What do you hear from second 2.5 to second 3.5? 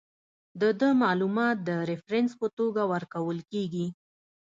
توګه ورکول